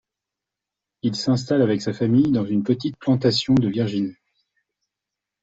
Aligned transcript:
Il 1.03 1.15
s'installe 1.15 1.61
avec 1.61 1.83
sa 1.83 1.93
famille 1.93 2.31
dans 2.31 2.43
une 2.43 2.63
petite 2.63 2.97
plantation 2.97 3.53
de 3.53 3.67
Virginie. 3.67 4.15